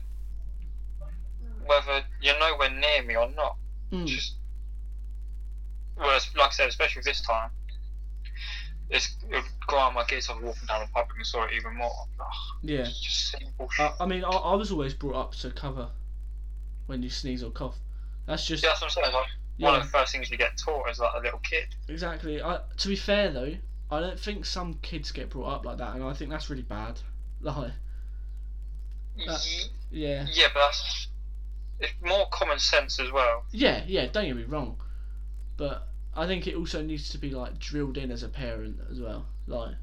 [1.66, 3.58] whether you're nowhere near me or not.
[3.92, 4.08] Mm.
[4.08, 4.36] Just
[5.98, 7.50] well, it's- like I said, especially this time,
[8.90, 9.18] it's
[9.68, 11.92] grind my gears off walking down the public and saw it even more.
[12.20, 12.26] Ugh,
[12.64, 12.80] Yeah.
[12.80, 13.92] it's just simple shit.
[14.00, 15.90] I, I mean, I, I was always brought up to cover
[16.88, 17.78] when you sneeze or cough.
[18.30, 19.14] That's just yeah, that's what I'm saying.
[19.16, 19.26] Like,
[19.58, 21.66] one of the first things you get taught as like a little kid.
[21.88, 22.42] exactly.
[22.42, 23.56] I, to be fair though,
[23.90, 26.62] I don't think some kids get brought up like that, and I think that's really
[26.62, 27.00] bad.
[27.42, 27.72] Like,
[29.92, 31.08] yeah, yeah, but that's
[31.80, 33.46] it's more common sense as well.
[33.52, 34.08] yeah, yeah.
[34.08, 34.78] Don't get me wrong,
[35.58, 39.00] but I think it also needs to be like drilled in as a parent as
[39.00, 39.26] well.
[39.48, 39.76] Like,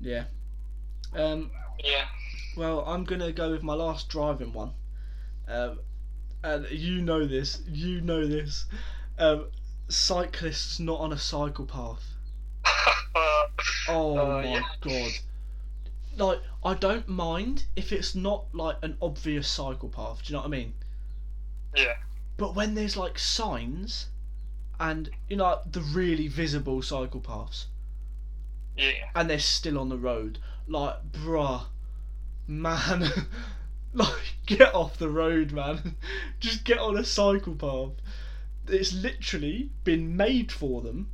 [0.00, 0.24] yeah.
[1.14, 1.50] Um,
[1.84, 2.06] Yeah.
[2.56, 4.72] Well, I'm gonna go with my last driving one,
[5.46, 5.78] um,
[6.42, 7.62] and you know this.
[7.66, 8.66] You know this.
[9.18, 9.46] Um,
[9.88, 12.04] cyclists not on a cycle path.
[13.88, 14.62] Oh Uh, my yeah.
[14.80, 15.12] god!
[16.16, 20.22] Like I don't mind if it's not like an obvious cycle path.
[20.22, 20.74] Do you know what I mean?
[21.74, 21.96] Yeah.
[22.36, 24.08] But when there's like signs,
[24.80, 27.66] and you know like, the really visible cycle paths,
[28.76, 29.10] Yeah.
[29.14, 31.66] and they're still on the road, like bruh,
[32.46, 33.10] man,
[33.94, 35.96] like get off the road, man.
[36.40, 38.02] Just get on a cycle path.
[38.68, 41.10] It's literally been made for them,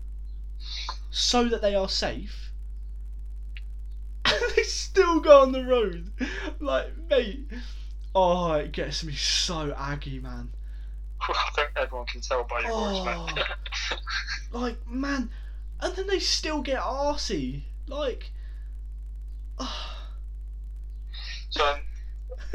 [1.11, 2.53] so that they are safe.
[4.27, 6.11] And they still go on the road,
[6.59, 7.49] like mate.
[8.15, 10.51] Oh, it gets me so aggy, man.
[11.21, 13.47] I think everyone can tell by your voice, mate.
[14.53, 15.31] Like, man,
[15.81, 17.63] and then they still get arsey.
[17.87, 18.31] Like,
[19.59, 19.97] oh,
[21.51, 21.81] so, um,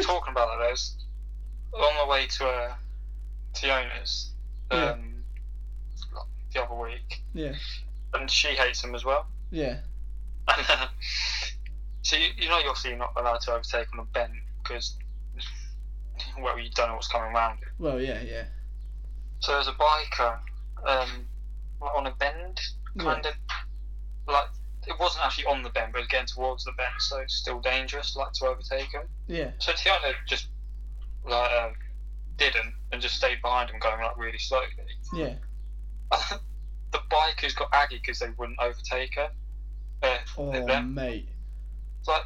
[0.01, 0.95] talking about that, there's
[1.73, 2.73] on the way to uh,
[3.55, 4.31] Fiona's
[4.71, 4.91] Yeah.
[4.91, 5.23] um,
[6.53, 7.53] the other week, yeah,
[8.13, 9.25] and she hates him as well.
[9.51, 9.77] yeah,
[10.47, 10.87] And, uh,
[12.01, 14.97] so you, you know you're obviously not allowed to overtake on a bend because
[16.41, 17.59] well you don't know what's coming around.
[17.79, 18.45] Well, yeah, yeah,
[19.39, 20.37] So there's a biker
[20.85, 21.25] um,
[21.81, 22.59] on a bend,
[22.97, 23.33] kind of
[24.27, 24.47] like
[24.87, 27.35] it wasn't actually on the bend, but it was getting towards the bend, so it's
[27.35, 29.03] still dangerous, like to overtake him.
[29.27, 30.47] yeah, So Tiana just
[31.25, 31.73] like um,
[32.37, 34.65] didn't and just stayed behind him, going like really slowly.
[35.13, 35.35] yeah.
[36.91, 39.29] the bikers got aggy because they wouldn't overtake her.
[40.03, 40.93] Uh, Oh, them.
[40.95, 41.27] mate,
[41.99, 42.23] It's like,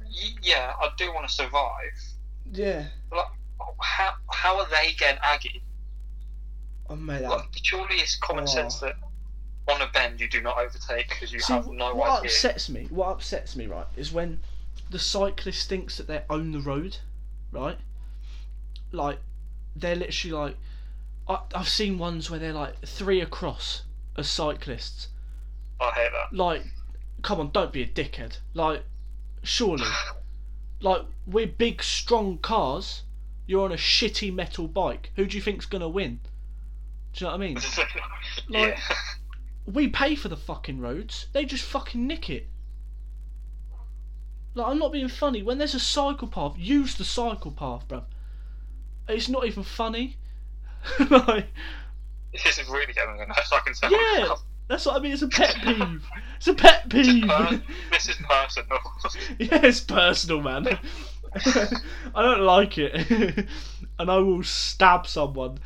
[0.00, 1.92] y- yeah, I do want to survive.
[2.52, 2.86] yeah.
[3.12, 3.26] Like,
[3.78, 5.62] how how are they getting aggy?
[6.88, 7.30] Oh, mate, that.
[7.30, 8.46] Like, surely it's common Oh.
[8.46, 8.94] sense that
[9.68, 12.30] on a bend you do not overtake because you See, have no what idea.
[12.30, 14.40] upsets me, what upsets me, right, is when
[14.90, 16.98] the cyclist thinks that they own the road,
[17.52, 17.78] right?
[18.92, 19.18] Like,
[19.76, 20.56] they're literally like,
[21.28, 23.82] I, I've seen ones where they're like three across
[24.16, 25.08] as cyclists.
[25.80, 26.36] I hate that.
[26.36, 26.62] Like,
[27.22, 28.38] come on, don't be a dickhead.
[28.54, 28.82] Like,
[29.42, 29.86] surely,
[30.80, 33.02] like we're big, strong cars.
[33.46, 35.10] You're on a shitty metal bike.
[35.16, 36.20] Who do you think's gonna win?
[37.12, 37.58] Do you know what I mean?
[38.48, 38.78] yeah.
[39.72, 41.26] We pay for the fucking roads.
[41.32, 42.48] They just fucking nick it.
[44.54, 45.42] Like I'm not being funny.
[45.42, 48.04] When there's a cycle path, use the cycle path, bruv.
[49.08, 50.16] It's not even funny.
[51.10, 51.48] like,
[52.32, 53.90] This is really getting on the nerves, I can tell.
[53.90, 54.34] yeah,
[54.68, 55.12] that's what I mean.
[55.12, 56.04] It's a pet peeve.
[56.36, 57.28] It's a pet peeve.
[57.90, 58.78] This is personal.
[59.38, 60.66] yeah, it's personal, man.
[62.14, 63.46] I don't like it,
[63.98, 65.58] and I will stab someone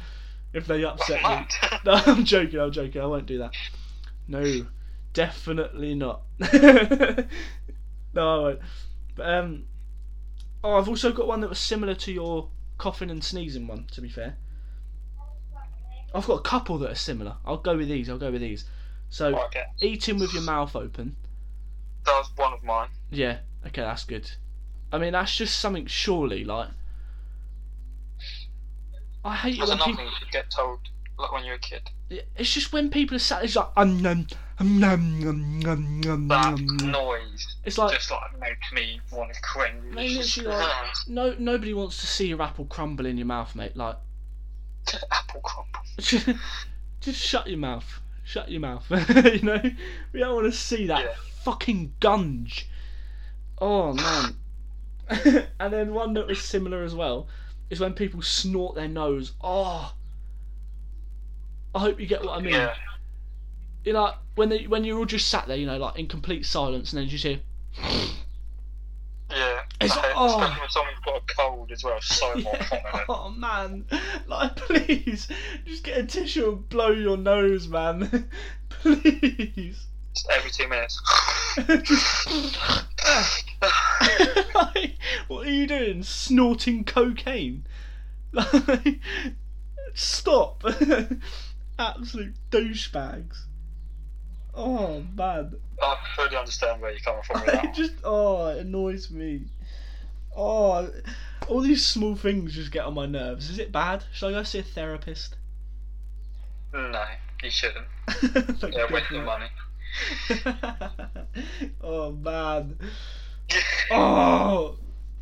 [0.53, 1.47] if they upset me.
[1.87, 2.61] No, I'm joking.
[2.61, 3.01] I'm joking.
[3.01, 3.53] I won't do that.
[4.27, 4.67] No,
[5.13, 6.23] definitely not.
[6.53, 7.27] no,
[8.17, 8.61] I won't.
[9.17, 9.65] But um,
[10.63, 13.87] oh, I've also got one that was similar to your coughing and sneezing one.
[13.93, 14.37] To be fair,
[16.15, 17.37] I've got a couple that are similar.
[17.45, 18.09] I'll go with these.
[18.09, 18.65] I'll go with these.
[19.11, 19.65] So, okay.
[19.81, 21.17] eating with your mouth open.
[22.07, 22.89] That was one of mine.
[23.11, 23.39] Yeah.
[23.67, 24.31] Okay, that's good.
[24.93, 25.87] I mean, that's just something.
[25.87, 26.69] Surely, like,
[29.25, 29.97] I hate it That's when another people.
[29.97, 30.81] thing you should get told,
[31.19, 31.91] like when you're a kid.
[32.37, 33.45] It's just when people are sat.
[33.45, 34.27] It's like um um
[34.81, 39.83] num num num num That noise It's like just like makes me want to cringe.
[39.95, 43.77] Mate, literally, like- no nobody wants to see your apple crumble in your mouth, mate.
[43.77, 43.97] Like,
[45.13, 46.39] Apple crumble.
[47.01, 48.01] just shut your mouth.
[48.25, 48.87] Shut your mouth.
[48.91, 49.61] you know,
[50.13, 51.15] we don't want to see that Yeah.
[51.43, 52.65] fucking gunge.
[53.59, 54.37] Oh man.
[55.61, 57.29] and then one that was similar as well
[57.71, 59.33] is when people snort their nose.
[59.43, 59.93] Oh.
[61.75, 62.55] I hope you get what I mean.
[62.55, 62.75] Yeah.
[63.85, 66.07] You know, like, when they, when you're all just sat there, you know, like in
[66.07, 67.41] complete silence, and then you just hear.
[69.31, 69.61] Yeah.
[69.81, 70.39] It's- Especially oh.
[70.61, 72.01] when someone's got a cold as well.
[72.01, 73.05] So more common.
[73.09, 73.85] Oh man,
[74.27, 75.29] like please,
[75.67, 78.29] just get a tissue and blow your nose, man.
[78.69, 79.87] please.
[80.15, 81.01] Just every two minutes.
[84.55, 86.05] like, what are you doing?
[86.05, 87.67] Snorting cocaine?
[88.33, 89.01] Like,
[89.95, 90.65] stop!
[91.79, 93.45] Absolute douchebags.
[94.55, 97.65] Oh man, I fully understand where you're coming from with that.
[97.65, 99.47] it just oh, it annoys me.
[100.37, 100.89] Oh,
[101.49, 103.51] all these small things just get on my nerves.
[103.51, 104.05] Is it bad?
[104.13, 105.37] Should I go see a therapist?
[106.73, 107.05] No,
[107.43, 107.87] you shouldn't.
[108.61, 109.47] God waste for money.
[111.81, 112.79] oh man.
[113.91, 114.77] Oh.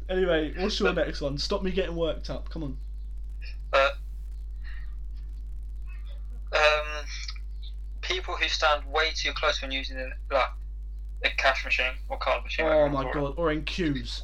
[0.08, 1.36] Anyway, what's your next one?
[1.38, 2.48] Stop me getting worked up.
[2.50, 2.76] Come on.
[3.72, 3.88] Uh,
[6.52, 7.04] um,
[8.00, 10.50] people who stand way too close when using the, like
[11.24, 12.66] a cash machine or card machine.
[12.66, 13.34] Oh my call god.
[13.36, 14.22] Or in queues.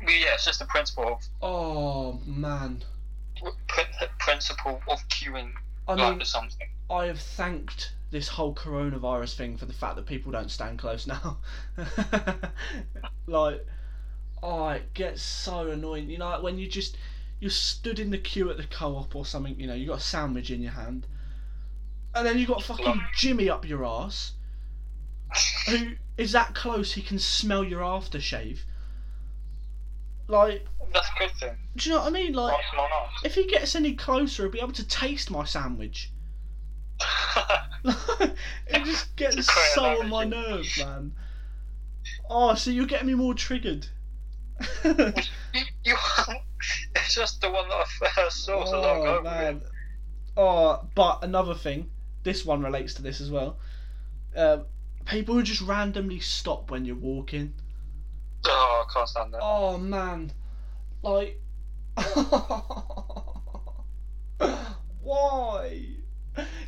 [0.00, 1.22] Yeah, it's just the principle of.
[1.42, 2.82] Oh man.
[4.18, 5.52] principle of queuing
[5.86, 6.66] I mean, something.
[6.90, 11.06] I have thanked this whole coronavirus thing for the fact that people don't stand close
[11.06, 11.38] now.
[13.26, 13.66] like,
[14.42, 16.08] oh, it gets so annoying.
[16.08, 16.96] You know, when you just
[17.40, 19.58] you stood in the queue at the co-op or something.
[19.58, 21.06] You know, you got a sandwich in your hand,
[22.14, 24.32] and then you got fucking Jimmy up your ass,
[25.68, 28.60] who is that close he can smell your aftershave.
[30.26, 31.08] Like, That's
[31.40, 31.56] thing.
[31.76, 32.32] do you know what I mean?
[32.32, 35.44] Like, Nice and not if he gets any closer, he'll be able to taste my
[35.44, 36.10] sandwich.
[38.66, 41.12] it just gets It's a great so on my nerves, man.
[42.30, 43.86] Oh, so you're getting me more triggered.
[44.84, 45.12] you,
[45.84, 45.96] you,
[46.96, 49.56] it's just the one that I first saw, so oh with man.
[49.56, 49.62] it.
[50.36, 51.90] Oh, but another thing,
[52.22, 53.58] this one relates to this as well.
[54.36, 54.64] Um,
[55.04, 57.52] people who just randomly stop when you're walking.
[58.46, 59.40] Oh, I can't stand that.
[59.42, 60.32] Oh man,
[61.02, 61.40] like,
[65.02, 65.86] why?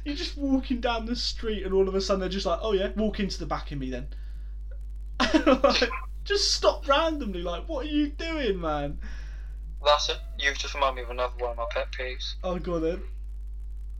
[0.05, 2.73] You're just walking down the street, and all of a sudden they're just like, "Oh
[2.73, 4.07] yeah, walk into the back of me then."
[5.47, 5.91] like,
[6.25, 7.43] just stop randomly.
[7.43, 8.99] Like, what are you doing, man?
[9.87, 10.19] That's it.
[10.37, 12.35] You've just reminded me of another one of my pet peeves.
[12.43, 13.03] Oh, go on then.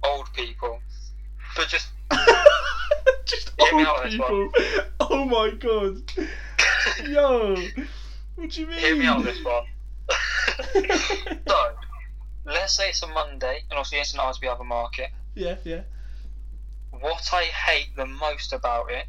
[0.03, 0.81] Old people.
[1.55, 1.87] But just
[3.25, 4.51] just old out on this people.
[4.99, 6.03] Oh my god.
[7.09, 7.55] Yo,
[8.35, 8.79] what do you mean?
[8.81, 9.65] hear me out on this one.
[11.49, 11.71] so,
[12.45, 15.11] let's say it's a Monday, and obviously it's an Arsby Other Market.
[15.35, 15.83] Yeah, yeah,
[16.91, 19.07] What I hate the most about it,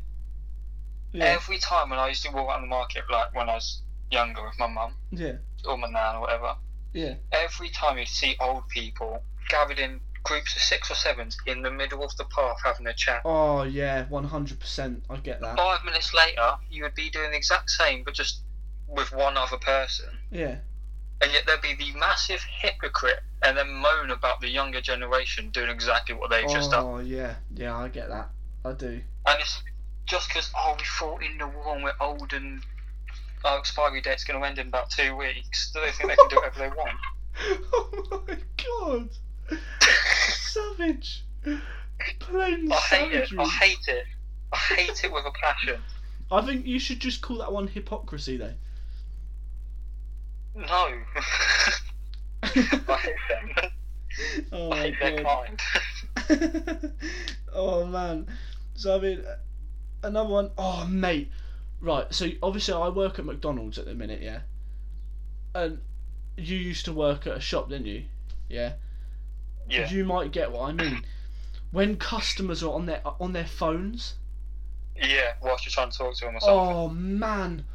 [1.11, 3.81] yeah, every time when I used to walk around the market, like when I was
[4.11, 5.33] younger with my mum yeah,
[5.67, 6.55] or my nan or whatever,
[6.97, 7.13] yeah.
[7.31, 11.71] every time you'd see old people gathered in groups of six or sevens in the
[11.71, 13.21] middle of the path having a chat.
[13.23, 15.03] Oh yeah, one hundred percent.
[15.09, 15.55] I get that.
[15.55, 18.41] Five minutes later, you would be doing the exact same, but just
[18.87, 20.09] with one other person.
[20.31, 20.57] Yeah,
[21.21, 25.69] And yet there'd be the massive hypocrite and then moan about the younger generation doing
[25.69, 26.85] exactly what they've just done.
[26.85, 27.77] Oh yeah, yeah.
[27.77, 28.29] I get that.
[28.65, 29.01] I do.
[29.25, 29.61] And it's
[30.05, 32.63] just because, oh, we fought in the war and we're old and
[33.47, 35.71] our expiry date's going to end in about two weeks.
[35.71, 36.97] Do they think they can do whatever they want?
[37.73, 39.09] oh my god,
[40.29, 41.23] savage.
[42.19, 43.29] Plain I hate it.
[43.37, 44.05] I hate it.
[44.51, 45.81] I hate it with a passion.
[46.31, 48.53] I think you should just call that one hypocrisy, though.
[50.55, 50.65] No.
[52.43, 53.71] I hate them.
[54.51, 55.61] oh I hate their kind.
[57.53, 58.27] oh man.
[58.75, 59.23] So I mean,
[60.03, 60.51] another one.
[60.57, 61.31] Oh mate.
[61.79, 62.13] Right.
[62.13, 64.41] So obviously I work at McDonald's at the minute, yeah.
[65.53, 65.79] And
[66.35, 68.05] you used to work at a shop, didn't you?
[68.49, 68.73] Yeah.
[69.69, 69.89] Yeah.
[69.89, 71.03] You might get what I mean.
[71.71, 74.15] When customers are on their on their phones.
[74.95, 76.57] Yeah, whilst you're trying to talk to them or something.
[76.57, 77.65] Oh man.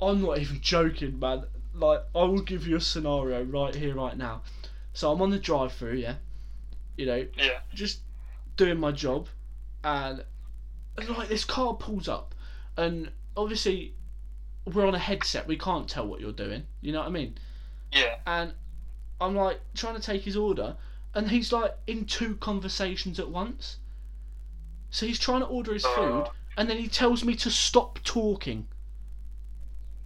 [0.00, 1.44] I'm not even joking, man.
[1.74, 4.42] Like I will give you a scenario right here, right now.
[4.92, 6.16] So I'm on the drive-through, yeah.
[6.96, 7.60] You know, Yeah.
[7.72, 8.00] just
[8.56, 9.28] doing my job,
[9.82, 10.24] and
[11.08, 12.34] like this car pulls up,
[12.76, 13.94] and obviously
[14.64, 16.64] we're on a headset, we can't tell what you're doing.
[16.80, 17.36] You know what I mean?
[17.92, 18.16] Yeah.
[18.26, 18.52] And
[19.20, 20.76] I'm like trying to take his order,
[21.14, 23.76] and he's like in two conversations at once.
[24.90, 26.30] So he's trying to order his food, Uh.
[26.56, 28.66] and then he tells me to stop talking.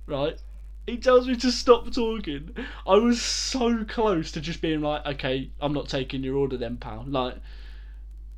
[0.06, 0.38] Right?
[0.86, 2.54] He tells me to stop talking.
[2.86, 6.76] I was so close to just being like, okay, I'm not taking your order then,
[6.76, 7.04] pal.
[7.08, 7.34] Like,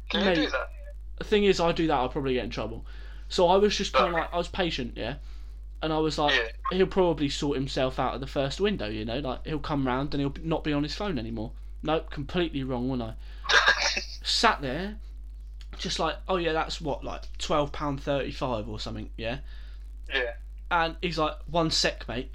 [0.09, 0.39] Can Mate.
[0.39, 0.71] you do that?
[1.19, 2.87] the thing is, I do that, I'll probably get in trouble.
[3.29, 5.17] So I was just kind of like, I was patient, yeah.
[5.83, 6.77] And I was like, Yeah.
[6.77, 10.15] he'll probably sort himself out at the first window, you know, like he'll come round
[10.15, 11.53] and he'll not be on his phone anymore.
[11.83, 14.01] Nope, completely wrong, wasn't I?
[14.23, 14.97] Sat there,
[15.79, 19.39] just like, oh yeah, that's what, like twelve pound thirty five or something, yeah.
[20.13, 20.33] yeah.
[20.71, 22.33] And he's like, one sec, mate.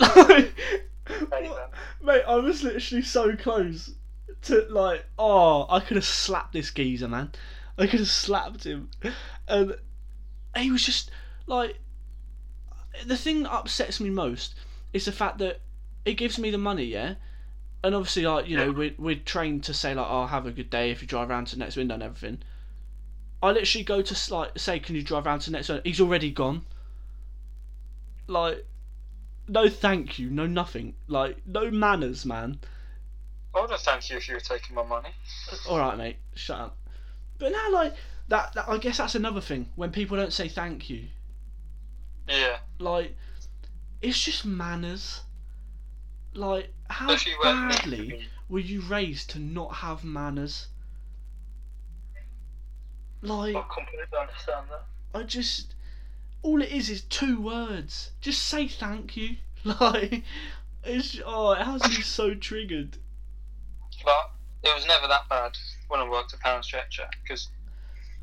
[0.14, 0.50] Hey,
[2.02, 3.90] Mate, I was literally so close
[4.42, 7.32] to like, oh, I could have slapped this geezer, man.
[7.78, 8.90] I could have slapped him,
[9.48, 9.76] and
[10.56, 11.10] he was just
[11.46, 11.78] like,
[13.06, 14.54] the thing that upsets me most
[14.92, 15.60] is the fact that
[16.04, 17.14] it gives me the money, yeah,
[17.84, 20.70] and obviously, like you know, we're we're trained to say like, oh, have a good
[20.70, 22.42] day if you drive around to the next window and everything.
[23.42, 25.82] I literally go to like say, can you drive around to the next window?
[25.84, 26.64] He's already gone.
[28.28, 28.64] Like,
[29.48, 30.94] no, thank you, no nothing.
[31.08, 32.60] Like, no manners, man.
[33.54, 35.10] I would have thanked you if you were taking my money.
[35.68, 36.76] All right, mate, shut up.
[37.42, 37.94] But now, like
[38.28, 41.08] that, that, I guess that's another thing when people don't say thank you.
[42.28, 42.58] Yeah.
[42.78, 43.16] Like,
[44.00, 45.22] it's just manners.
[46.34, 50.68] Like, how Especially when badly were you raised to not have manners?
[53.22, 55.18] Like, I completely understand that.
[55.18, 55.74] I just,
[56.42, 58.12] all it is is two words.
[58.20, 59.36] Just say thank you.
[59.64, 60.22] Like,
[60.84, 62.98] it's oh, it has me so triggered.
[64.04, 64.32] But
[64.64, 65.56] it was never that bad
[65.88, 67.48] when I worked at Poundstretcher because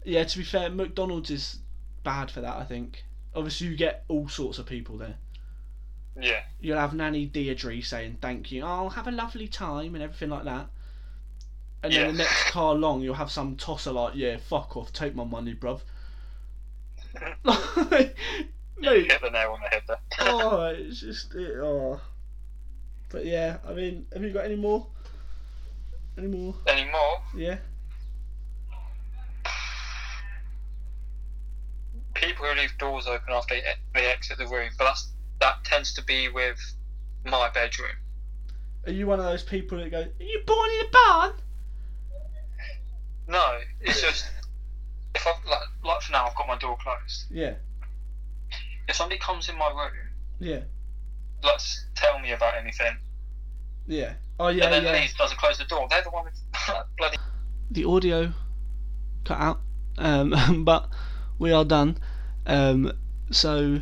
[0.03, 1.59] Yeah, to be fair, McDonald's is
[2.03, 2.55] bad for that.
[2.55, 3.03] I think.
[3.35, 5.15] Obviously, you get all sorts of people there.
[6.19, 10.29] yeah, You'll have Nanny Deirdre saying thank you, oh, have a lovely time, and everything
[10.29, 10.67] like that.
[11.83, 12.11] And then Yeah.
[12.11, 15.53] the next car along, you'll have some tosser like, yeah, fuck off, take my money,
[15.53, 15.81] bruv.
[17.43, 18.15] Like,
[18.95, 19.97] you hit the nail on the head there.
[20.21, 21.99] oh, it's just, it, oh.
[23.09, 24.87] But yeah, I mean, have you got any more?
[26.17, 26.55] Any more?
[26.67, 27.21] Any more?
[27.35, 27.57] Yeah.
[32.13, 33.61] People who leave doors open after they,
[33.93, 36.57] they exit the room, but that's that tends to be with
[37.23, 37.95] my bedroom.
[38.85, 41.31] Are you one of those people that go, are you born in a barn?
[43.27, 44.25] No, it's just
[45.15, 47.25] if I like like for now I've got my door closed.
[47.31, 47.53] Yeah,
[48.87, 49.91] If somebody comes in my room,
[50.39, 50.61] yeah,
[51.43, 52.97] let's tell me about anything,
[53.89, 54.13] yeah.
[54.39, 55.01] Oh yeah, and then yeah.
[55.01, 55.87] leaves doesn't close the door.
[55.89, 56.39] They're the one with
[56.97, 57.17] bloody.
[57.71, 58.31] the audio
[59.25, 59.59] cut out,
[59.97, 60.89] um, but
[61.37, 61.97] we are done.
[62.45, 62.93] Um,
[63.31, 63.81] so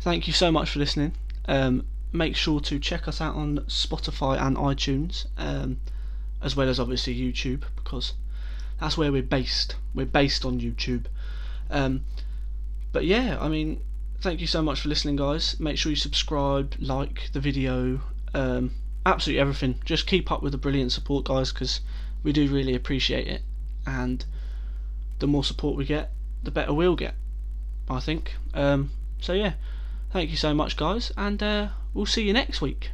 [0.00, 1.12] thank you so much for listening.
[1.48, 5.80] Um, make sure to check us out on Spotify and iTunes, um,
[6.42, 8.12] as well as obviously YouTube because
[8.78, 9.76] that's where we're based.
[9.94, 11.06] We're based on YouTube.
[11.70, 12.04] Um,
[12.92, 13.80] but yeah, I mean,
[14.20, 15.58] thank you so much for listening, guys.
[15.58, 18.00] Make sure you subscribe, like the video,
[18.34, 18.72] um,
[19.06, 19.76] absolutely everything.
[19.84, 21.80] Just keep up with the brilliant support, guys, because
[22.22, 23.42] we do really appreciate it.
[23.86, 24.24] And
[25.20, 26.10] the more support we get,
[26.42, 27.14] the better we'll get,
[27.88, 28.34] I think.
[28.52, 28.90] Um,
[29.20, 29.54] so yeah,
[30.10, 32.90] thank you so much, guys, and uh, we'll see you next week.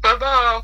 [0.00, 0.62] Bye bye.